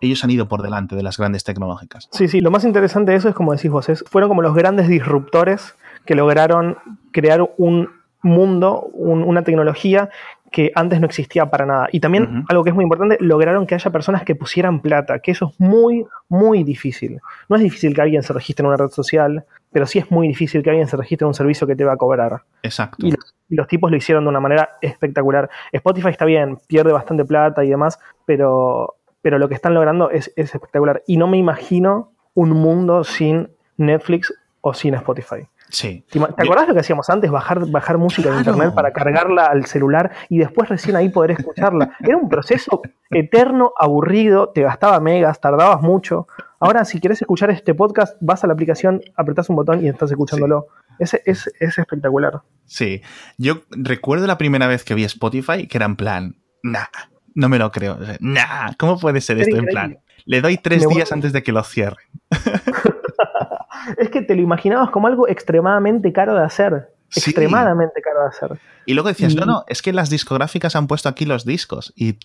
[0.00, 2.08] Ellos han ido por delante de las grandes tecnológicas.
[2.12, 4.88] Sí, sí, lo más interesante de eso es como decís vos, fueron como los grandes
[4.88, 6.78] disruptores que lograron
[7.12, 7.88] crear un
[8.22, 10.10] mundo, una tecnología
[10.52, 11.88] que antes no existía para nada.
[11.90, 15.30] Y también, algo que es muy importante, lograron que haya personas que pusieran plata, que
[15.30, 17.20] eso es muy, muy difícil.
[17.48, 20.28] No es difícil que alguien se registre en una red social, pero sí es muy
[20.28, 22.42] difícil que alguien se registre en un servicio que te va a cobrar.
[22.62, 23.06] Exacto.
[23.06, 23.14] Y
[23.56, 25.48] los tipos lo hicieron de una manera espectacular.
[25.72, 30.32] Spotify está bien, pierde bastante plata y demás, pero pero lo que están logrando es,
[30.36, 31.02] espectacular.
[31.06, 35.48] Y no me imagino un mundo sin Netflix o sin Spotify.
[35.70, 36.04] Sí.
[36.10, 37.30] ¿Te, acordás lo que hacíamos antes?
[37.30, 41.96] Bajar, bajar música de internet para cargarla al celular y después recién ahí poder escucharla.
[42.00, 46.26] Era un proceso eterno, aburrido, te gastaba megas, tardabas mucho.
[46.60, 50.10] Ahora, si quieres escuchar este podcast, vas a la aplicación, apretás un botón y estás
[50.10, 50.66] escuchándolo.
[50.98, 52.42] Es, es, espectacular.
[52.66, 53.00] Sí.
[53.38, 56.84] Yo recuerdo la primera vez que vi Spotify que era en plan, nah,
[57.34, 57.98] no me lo creo.
[58.20, 59.98] Nah, ¿cómo puede ser esto en plan?
[60.24, 62.06] Le doy tres días antes de que lo cierren.
[63.98, 66.88] es que te lo imaginabas como algo extremadamente caro de hacer.
[67.14, 68.60] Extremadamente caro de hacer.
[68.86, 71.92] Y luego decías, no, no, es que las discográficas han puesto aquí los discos.
[71.96, 72.18] Y,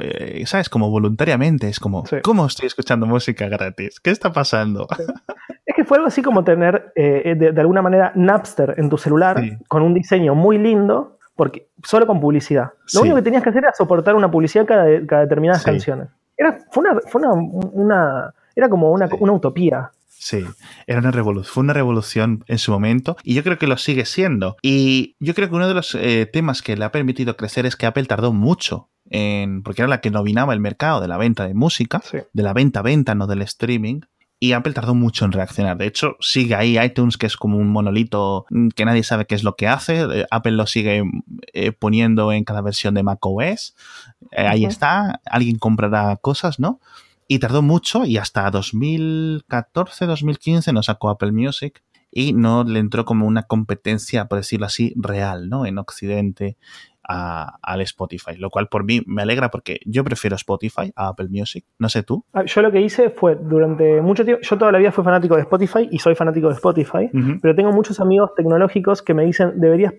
[0.00, 0.68] eh, ¿sabes?
[0.68, 1.68] Como voluntariamente.
[1.68, 4.00] Es como, ¿cómo estoy escuchando música gratis?
[4.00, 4.88] ¿Qué está pasando?
[5.64, 9.40] Es que fue algo así como tener, eh, de, alguna manera, Napster en tu celular,
[9.68, 12.70] con un diseño muy lindo, porque solo con publicidad.
[12.94, 16.08] Lo único que tenías que hacer era soportar una publicidad cada, cada determinadas canciones.
[16.36, 19.90] Era, fue una, fue una, era como una, una utopía.
[20.08, 20.44] Sí,
[20.86, 24.04] era una revolución, fue una revolución en su momento y yo creo que lo sigue
[24.04, 24.56] siendo.
[24.62, 27.74] Y yo creo que uno de los eh, temas que le ha permitido crecer es
[27.74, 31.46] que Apple tardó mucho en, porque era la que dominaba el mercado de la venta
[31.46, 32.00] de música,
[32.32, 34.02] de la venta-venta, no del streaming.
[34.42, 35.76] Y Apple tardó mucho en reaccionar.
[35.76, 39.44] De hecho, sigue ahí iTunes, que es como un monolito que nadie sabe qué es
[39.44, 40.00] lo que hace.
[40.00, 41.04] Eh, Apple lo sigue
[41.52, 43.76] eh, poniendo en cada versión de macOS.
[44.36, 45.20] ahí está.
[45.26, 46.80] Alguien comprará cosas, ¿no?
[47.28, 53.04] Y tardó mucho y hasta 2014, 2015 no sacó Apple Music y no le entró
[53.04, 55.66] como una competencia, por decirlo así, real, ¿no?
[55.66, 56.56] En Occidente
[57.04, 61.64] al Spotify, lo cual por mí me alegra porque yo prefiero Spotify a Apple Music.
[61.78, 62.24] No sé tú.
[62.32, 65.34] Ah, yo lo que hice fue durante mucho tiempo, yo toda la vida fui fanático
[65.34, 67.10] de Spotify y soy fanático de Spotify,
[67.40, 69.94] pero tengo muchos amigos tecnológicos que me dicen, deberías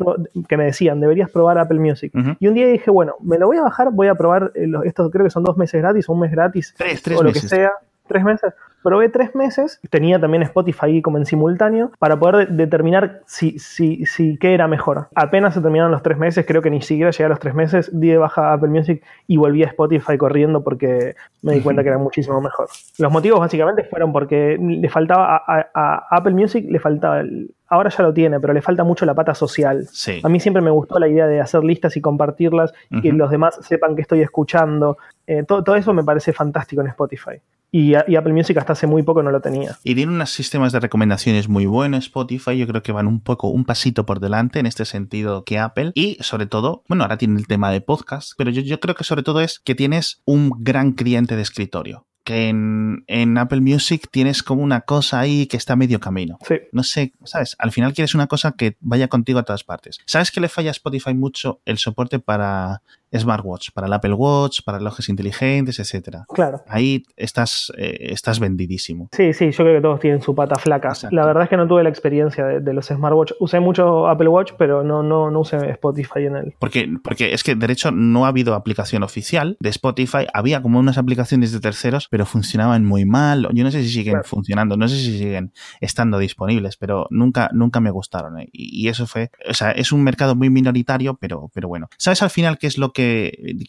[0.48, 2.14] que me decían, deberías probar Apple Music.
[2.40, 5.12] Y un día dije, bueno, me lo voy a bajar, voy a probar eh, estos,
[5.12, 7.40] creo que son dos meses gratis o un mes gratis, tres, tres o lo que
[7.40, 7.72] sea,
[8.08, 13.58] tres meses probé tres meses, tenía también Spotify como en simultáneo, para poder determinar si,
[13.58, 15.08] si, si qué era mejor.
[15.16, 17.90] Apenas se terminaron los tres meses, creo que ni siquiera llegué a los tres meses,
[18.00, 21.90] di de baja Apple Music y volví a Spotify corriendo porque me di cuenta que
[21.90, 22.68] era muchísimo mejor.
[23.00, 27.24] Los motivos básicamente fueron porque le faltaba a, Apple Music, le faltaba
[27.74, 29.88] ahora ya lo tiene, pero le falta mucho la pata social.
[30.24, 33.32] A mí siempre me gustó la idea de hacer listas y compartirlas y que los
[33.32, 34.98] demás sepan que estoy escuchando.
[35.26, 37.42] Eh, todo, todo, eso me parece fantástico en Spotify.
[37.72, 39.76] Y, Apple Music hasta hace muy poco no lo tenía.
[39.84, 42.56] Y tiene unos sistemas de recomendaciones muy buenos Spotify.
[42.56, 45.92] Yo creo que van un poco, un pasito por delante en este sentido que Apple.
[45.96, 49.04] Y sobre todo, bueno, ahora tiene el tema de podcast, pero yo, yo creo que
[49.04, 54.08] sobre todo es que tienes un gran cliente de escritorio que en, en, Apple Music
[54.12, 56.38] tienes como una cosa ahí que está a medio camino.
[56.48, 56.56] Sí.
[56.72, 57.56] No sé, ¿sabes?
[57.60, 60.00] Al final quieres una cosa que vaya contigo a todas partes.
[60.06, 62.82] ¿Sabes que le falla a Spotify mucho el soporte para
[63.18, 66.26] smartwatch, para el Apple Watch, para relojes inteligentes, etcétera.
[66.28, 66.64] Claro.
[66.68, 69.10] Ahí estás, eh, estás vendidísimo.
[69.12, 70.94] Sí, sí, yo creo que todos tienen su pata flaca.
[71.12, 73.34] La verdad es que no tuve la experiencia de, los smartwatch.
[73.40, 76.56] Usé mucho Apple Watch, pero no, no, no usé Spotify en él.
[76.60, 80.28] Porque, porque es que, de hecho, no ha habido aplicación oficial de Spotify.
[80.34, 83.48] Había como unas aplicaciones de terceros, pero funcionaban muy mal.
[83.54, 87.80] Yo no sé si siguen funcionando, no sé si siguen estando disponibles, pero nunca, nunca
[87.80, 88.40] me gustaron.
[88.40, 88.50] ¿eh?
[88.52, 91.88] Y, y, eso fue, o sea, es un mercado muy minoritario, pero, pero bueno.
[91.98, 93.03] ¿Sabes al final qué es lo que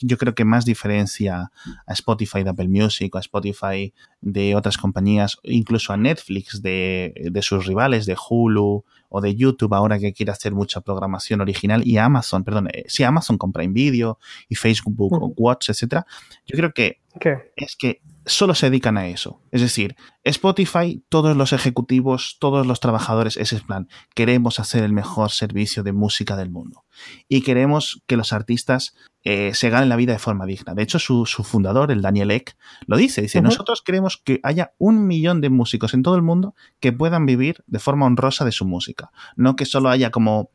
[0.01, 1.51] yo creo que más diferencia
[1.87, 7.39] a Spotify de Apple Music o a Spotify de otras compañías, incluso a Netflix de,
[7.43, 11.99] sus rivales, de Hulu o de YouTube ahora que quiere hacer mucha programación original y
[11.99, 14.19] Amazon, perdón, eh, si Amazon compra en vídeo
[14.49, 14.95] y Facebook
[15.37, 16.07] Watch, etcétera.
[16.47, 17.01] Yo creo que
[17.57, 19.41] es que solo se dedican a eso.
[19.51, 23.89] Es decir, Spotify, todos los ejecutivos, todos los trabajadores, ese es plan.
[24.15, 26.85] Queremos hacer el mejor servicio de música del mundo.
[27.29, 30.75] Y queremos que los artistas eh, se ganen la vida de forma digna.
[30.75, 32.57] De hecho, su, fundador, el Daniel Ek,
[32.87, 33.23] lo dice.
[33.23, 37.27] Dice, nosotros queremos que haya un millón de músicos en todo el mundo que puedan
[37.27, 39.11] vivir de forma honrosa de su música.
[39.37, 40.51] No que solo haya como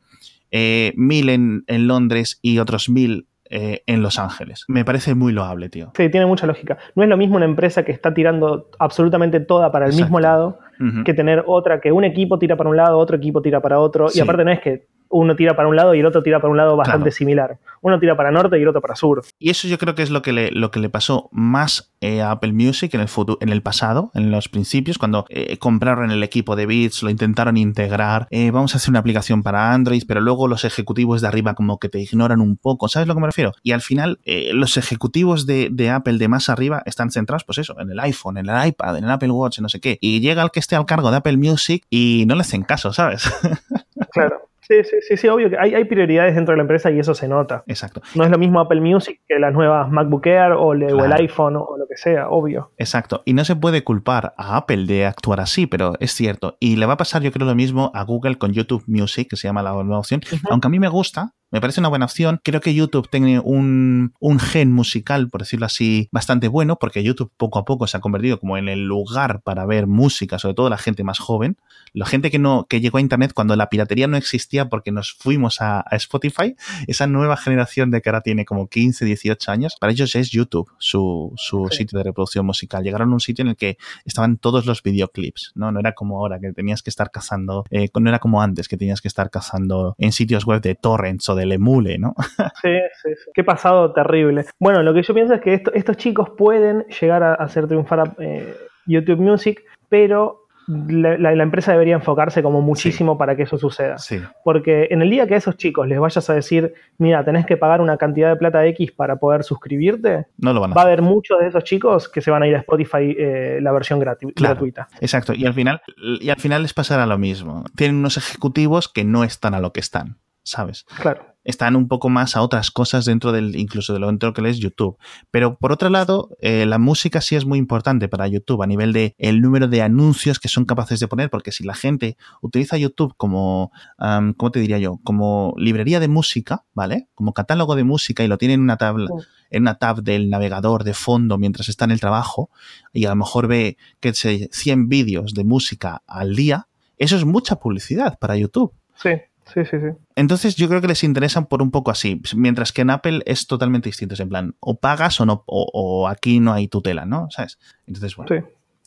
[0.50, 4.64] eh, mil en, en Londres y otros mil eh, en Los Ángeles.
[4.68, 5.90] Me parece muy loable, tío.
[5.96, 6.78] Sí, tiene mucha lógica.
[6.94, 10.58] No es lo mismo una empresa que está tirando absolutamente toda para el mismo lado
[11.04, 14.06] que tener otra que un equipo tira para un lado, otro equipo tira para otro.
[14.14, 16.50] Y aparte no es que uno tira para un lado y el otro tira para
[16.50, 17.58] un lado bastante similar.
[17.82, 19.22] Uno tira para norte y el otro para sur.
[19.38, 22.22] Y eso yo creo que es lo que le, lo que le pasó más eh,
[22.22, 26.10] a Apple Music en el, futuro, en el pasado, en los principios, cuando eh, compraron
[26.10, 30.02] el equipo de Beats, lo intentaron integrar, eh, vamos a hacer una aplicación para Android,
[30.06, 33.14] pero luego los ejecutivos de arriba como que te ignoran un poco, ¿sabes a lo
[33.14, 33.52] que me refiero?
[33.62, 34.20] Y al final
[34.52, 38.38] los ejecutivos de, de, Apple de más arriba están centrados, pues eso, en el iPhone,
[38.38, 39.98] en el iPad, en el Apple Watch, en no sé qué.
[40.00, 42.92] Y llega el que esté al cargo de Apple Music y no le hacen caso,
[42.92, 43.30] ¿sabes?
[44.12, 44.49] Claro.
[44.70, 47.12] Sí, sí, sí, sí, obvio que hay, hay, prioridades dentro de la empresa y eso
[47.12, 47.64] se nota.
[47.66, 48.02] Exacto.
[48.14, 51.76] No es lo mismo Apple Music que las nuevas MacBook Air o, el iPhone o
[51.76, 52.70] lo que sea, obvio.
[52.78, 53.22] Exacto.
[53.24, 56.56] Y no se puede culpar a Apple de actuar así, pero es cierto.
[56.60, 59.36] Y le va a pasar, yo creo, lo mismo a Google con YouTube Music, que
[59.36, 60.20] se llama la nueva opción.
[60.48, 62.40] Aunque a mí me gusta, me parece una buena opción.
[62.42, 67.32] Creo que YouTube tiene un, un, gen musical, por decirlo así, bastante bueno, porque YouTube
[67.36, 70.70] poco a poco se ha convertido como en el lugar para ver música, sobre todo
[70.70, 71.56] la gente más joven.
[71.92, 75.12] La gente que no, que llegó a Internet cuando la piratería no existía porque nos
[75.12, 76.54] fuimos a, Spotify,
[76.86, 80.70] esa nueva generación de que ahora tiene como 15, 18 años, para ellos es YouTube,
[80.78, 82.84] su, su sitio de reproducción musical.
[82.84, 85.72] Llegaron a un sitio en el que estaban todos los videoclips, ¿no?
[85.72, 88.76] No era como ahora que tenías que estar cazando, eh, no era como antes que
[88.76, 92.14] tenías que estar cazando en sitios web de torrents o de del emule, ¿no?
[92.62, 93.30] sí, sí, sí.
[93.34, 94.44] Qué pasado terrible.
[94.58, 98.14] Bueno, lo que yo pienso es que estos chicos pueden llegar a hacer triunfar a
[98.18, 98.54] eh,
[98.86, 103.96] YouTube Music, pero la, empresa debería enfocarse como muchísimo para que eso suceda.
[104.44, 107.56] Porque en el día que a esos chicos les vayas a decir, mira, tenés que
[107.56, 110.84] pagar una cantidad de plata X para poder suscribirte, no lo van a va a
[110.84, 113.98] haber muchos de esos chicos que se van a ir a Spotify eh, la versión
[113.98, 114.88] gratuita.
[115.00, 115.34] Exacto.
[115.34, 115.82] Y al final,
[116.20, 117.64] y al final les pasará lo mismo.
[117.74, 120.18] Tienen unos ejecutivos que no están a lo que están.
[120.42, 120.84] ¿Sabes?
[121.00, 124.46] Claro están un poco más a otras cosas dentro del, incluso de lo dentro que
[124.48, 124.98] es YouTube.
[125.30, 128.92] Pero por otro lado, eh, la música sí es muy importante para YouTube a nivel
[128.92, 132.76] de el número de anuncios que son capaces de poner, porque si la gente utiliza
[132.76, 135.00] YouTube como, ¿cómo te diría yo?
[135.02, 137.08] Como librería de música, ¿vale?
[137.14, 139.08] Como catálogo de música y lo tiene en una tabla.
[139.50, 142.50] en una tab del navegador de fondo mientras está en el trabajo
[142.92, 147.56] y a lo mejor ve que 100 vídeos de música al día, eso es mucha
[147.56, 148.72] publicidad para YouTube.
[148.94, 149.10] Sí.
[149.52, 149.88] Sí, sí, sí.
[150.14, 153.46] Entonces yo creo que les interesan por un poco así, mientras que en Apple es
[153.46, 157.28] totalmente distinto, es en plan, o pagas o no, o, aquí no hay tutela, ¿no?
[157.30, 157.58] ¿Sabes?
[157.86, 158.28] Entonces, bueno.
[158.34, 158.44] Sí.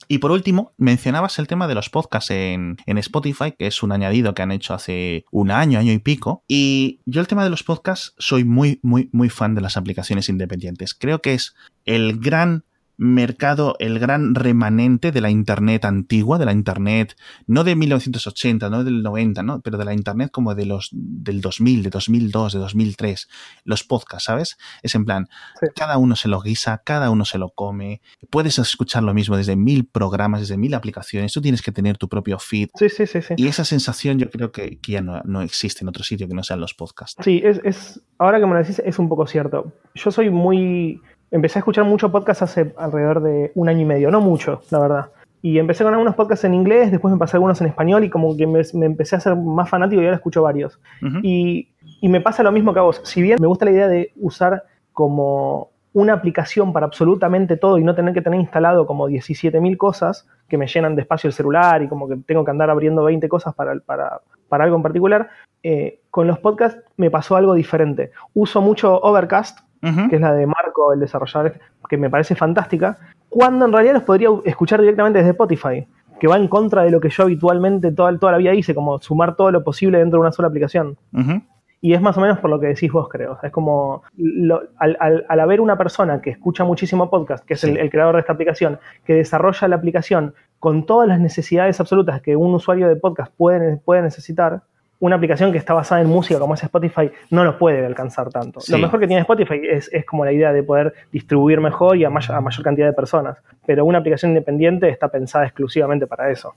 [0.08, 3.94] Y por último, mencionabas el tema de los podcasts en, en, Spotify, que es un
[3.94, 6.44] añadido que han hecho hace un año, año y pico.
[6.48, 10.28] Y yo el tema de los podcasts soy muy, muy, muy fan de las aplicaciones
[10.28, 10.94] independientes.
[10.94, 12.66] Creo que es el gran
[13.04, 17.16] mercado, el gran remanente de la Internet antigua, de la Internet,
[17.48, 19.62] no de 1980, no del 90, ¿no?
[19.62, 23.30] pero de la Internet como de los del 2000, de 2002, de 2003,
[23.66, 24.58] los podcasts, ¿sabes?
[24.82, 25.28] Es en plan,
[25.76, 29.56] cada uno se lo guisa, cada uno se lo come, puedes escuchar lo mismo desde
[29.56, 32.70] mil programas, desde mil aplicaciones, tú tienes que tener tu propio feed.
[32.76, 33.22] Sí, sí, sí.
[33.22, 33.34] sí.
[33.38, 36.44] Y esa sensación yo creo que, ya no, no, existe en otro sitio que no
[36.44, 37.22] sean los podcasts.
[37.24, 39.74] Sí, es, es, ahora que me lo decís, es un poco cierto.
[39.94, 41.02] Yo soy muy
[41.34, 44.80] empecé a escuchar mucho podcast hace alrededor de un año y medio, no mucho, la
[44.80, 45.10] verdad.
[45.42, 48.38] Y empecé con algunos podcasts en inglés, después me pasé algunos en español y como
[48.38, 50.80] que me, empecé a ser más fanático y ahora escucho varios.
[51.24, 51.70] y,
[52.04, 53.02] me pasa lo mismo que a vos.
[53.04, 57.84] Si bien me gusta la idea de usar como una aplicación para absolutamente todo y
[57.84, 61.82] no tener que tener instalado como 17.000 cosas que me llenan de espacio el celular
[61.82, 65.30] y como que tengo que andar abriendo 20 cosas para, para, para algo en particular,
[65.64, 68.12] eh, con los podcasts me pasó algo diferente.
[68.34, 69.60] Uso mucho Overcast,
[70.10, 71.54] que es la de Marco, el desarrollador,
[71.90, 72.98] que me parece fantástica,
[73.30, 75.86] cuando en realidad los podría escuchar directamente desde Spotify,
[76.20, 79.00] que va en contra de lo que yo habitualmente toda, toda la vida hice, como
[79.00, 80.98] sumar todo lo posible dentro de una sola aplicación.
[81.82, 83.38] Y es más o menos por lo que decís vos, creo.
[83.44, 84.04] es como
[84.78, 88.80] al, haber una persona que escucha muchísimo podcast, que es el, creador de esta aplicación,
[89.04, 93.76] que desarrolla la aplicación con todas las necesidades absolutas que un usuario de podcast puede,
[93.76, 94.64] puede necesitar,
[95.04, 98.62] una aplicación que está basada en música como es Spotify no lo puede alcanzar tanto.
[98.70, 102.08] Lo mejor que tiene Spotify es, como la idea de poder distribuir mejor y a,
[102.08, 106.54] a mayor cantidad de personas, pero una aplicación independiente está pensada exclusivamente para eso.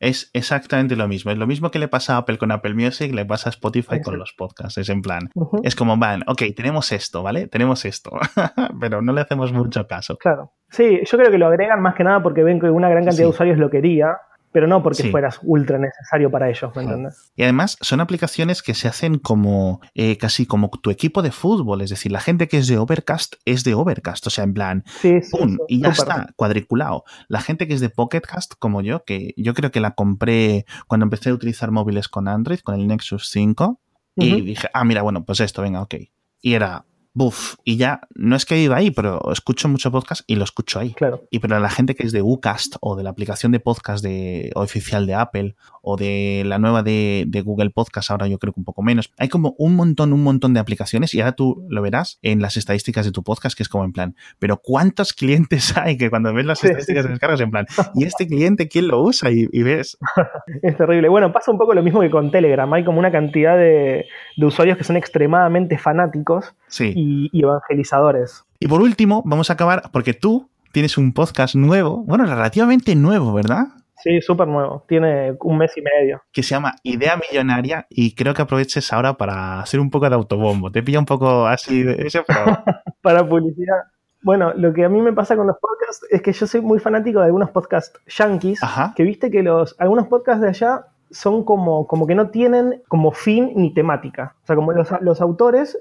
[0.00, 1.30] Es exactamente lo mismo.
[1.30, 4.00] Es lo mismo que le pasa a Apple con Apple Music, le pasa a Spotify
[4.02, 4.76] con los podcasts.
[4.76, 5.30] Es en plan,
[5.62, 7.46] es como, van, ok, tenemos esto, ¿vale?
[7.46, 8.10] Tenemos esto,
[8.80, 10.16] pero no le hacemos mucho caso.
[10.16, 10.50] Claro.
[10.68, 13.26] Sí, yo creo que lo agregan más que nada porque ven que una gran cantidad
[13.26, 14.16] de usuarios lo quería
[14.54, 17.32] pero no porque fueras ultra necesario para ellos, ¿me entiendes?
[17.34, 21.80] Y además son aplicaciones que se hacen como eh, casi como tu equipo de fútbol,
[21.80, 24.84] es decir, la gente que es de Overcast es de Overcast, o sea, en plan,
[25.32, 25.58] ¡pum!
[25.66, 27.02] y ya está, cuadriculado.
[27.26, 31.02] La gente que es de Pocketcast, como yo, que yo creo que la compré cuando
[31.02, 33.80] empecé a utilizar móviles con Android, con el Nexus 5,
[34.14, 35.96] y dije, ah, mira, bueno, pues esto, venga, ok.
[36.40, 36.84] Y era
[37.16, 40.42] Buf, y ya no es que he ido ahí, pero escucho mucho podcast y lo
[40.42, 40.94] escucho ahí.
[40.94, 41.22] Claro.
[41.30, 44.50] Y pero la gente que es de Ucast o de la aplicación de podcast de,
[44.56, 48.64] oficial de Apple o de la nueva de, Google Podcast, ahora yo creo que un
[48.64, 49.12] poco menos.
[49.16, 52.56] Hay como un montón, un montón de aplicaciones y ahora tú lo verás en las
[52.56, 56.34] estadísticas de tu podcast, que es como en plan, pero ¿cuántos clientes hay que cuando
[56.34, 59.30] ves las estadísticas de descargas en plan, ¿y este cliente quién lo usa?
[59.30, 59.98] Y, ves.
[60.62, 61.08] es terrible.
[61.08, 62.72] Bueno, pasa un poco lo mismo que con Telegram.
[62.72, 68.44] Hay como una cantidad de, de usuarios que son extremadamente fanáticos y, evangelizadores.
[68.60, 73.32] Y por último, vamos a acabar, porque tú tienes un podcast nuevo, bueno, relativamente nuevo,
[73.32, 73.68] ¿verdad?
[74.04, 74.84] Sí, súper nuevo.
[74.86, 76.22] Tiene un mes y medio.
[76.30, 80.14] Que se llama Idea Millonaria y creo que aproveches ahora para hacer un poco de
[80.14, 80.70] autobombo.
[80.70, 82.44] Te pilla un poco así de eso, pero...
[83.02, 83.76] para publicidad.
[84.22, 86.80] Bueno, lo que a mí me pasa con los podcasts es que yo soy muy
[86.80, 88.60] fanático de algunos podcasts yankees,
[88.96, 93.12] que viste que los algunos podcasts de allá son como, como que no tienen como
[93.12, 94.34] fin ni temática.
[94.42, 95.78] O sea, como los, autores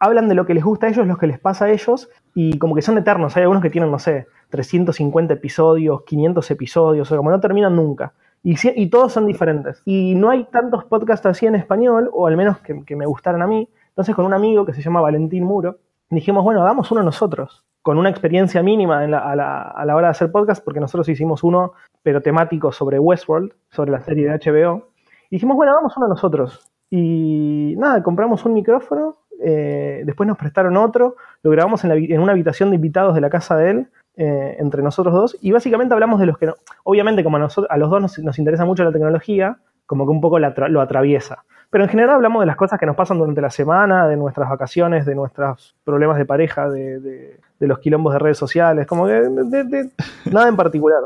[0.00, 2.58] hablan de lo que les gusta a ellos, lo que les pasa a ellos, y
[2.58, 3.36] como que son eternos.
[3.36, 7.76] Hay algunos que tienen, no sé, 350 episodios, 500 episodios, o sea, como no terminan
[7.76, 8.12] nunca.
[8.42, 9.82] Y, y todos son diferentes.
[9.84, 13.40] Y no hay tantos podcasts así en español, o al menos que, que me gustaran
[13.42, 13.68] a mí.
[13.90, 15.78] Entonces, con un amigo que se llama Valentín Muro,
[16.10, 20.64] dijimos, bueno, hagamos uno nosotros con una experiencia mínima a, la, hora de hacer podcast,
[20.64, 24.88] porque nosotros hicimos uno, pero temático sobre Westworld, sobre la serie de HBO.
[25.30, 26.60] Y dijimos, bueno, vamos uno nosotros.
[26.90, 32.70] Y nada, compramos un micrófono, eh, después nos prestaron otro, lo grabamos en, una habitación
[32.70, 36.26] de invitados de la casa de él, eh, entre nosotros dos y básicamente hablamos de
[36.26, 38.92] los que, no, obviamente como a, nosotros, a los dos nos, nos, interesa mucho la
[38.92, 41.44] tecnología, como que un poco lo atraviesa.
[41.70, 44.50] Pero en general hablamos de las cosas que nos pasan durante la semana, de nuestras
[44.50, 49.06] vacaciones, de nuestros problemas de pareja, de, de, de los quilombos de redes sociales, como
[49.06, 49.90] que de,
[50.30, 51.04] nada en particular.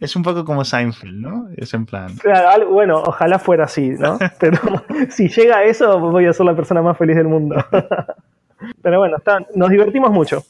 [0.00, 1.48] Es un poco como Seinfeld, ¿no?
[1.56, 2.14] Es en plan.
[2.16, 4.18] Claro, bueno, ojalá fuera así, ¿no?
[4.40, 4.58] Pero
[5.10, 7.56] si llega a eso, voy a ser la persona más feliz del mundo.
[8.82, 10.44] Pero bueno, está, nos divertimos mucho.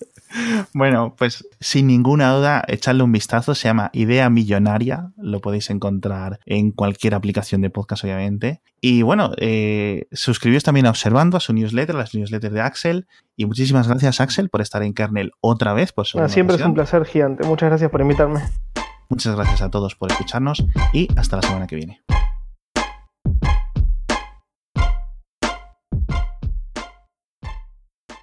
[0.72, 3.54] Bueno, pues sin ninguna duda, echarle un vistazo.
[3.54, 5.12] Se llama Idea Millonaria.
[5.16, 8.60] Lo podéis encontrar en cualquier aplicación de podcast, obviamente.
[8.80, 13.06] Y bueno, eh, suscribíos también a Observando, a su newsletter, a las newsletters de Axel.
[13.36, 15.92] Y muchísimas gracias, Axel, por estar en Kernel otra vez.
[15.92, 17.46] Por ah, siempre es un placer gigante.
[17.46, 18.40] Muchas gracias por invitarme.
[19.08, 22.02] Muchas gracias a todos por escucharnos y hasta la semana que viene.